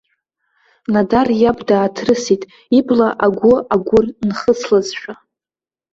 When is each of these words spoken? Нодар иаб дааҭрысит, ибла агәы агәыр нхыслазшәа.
Нодар 0.93 1.27
иаб 1.41 1.59
дааҭрысит, 1.67 2.41
ибла 2.77 3.09
агәы 3.25 3.55
агәыр 3.73 4.05
нхыслазшәа. 4.27 5.13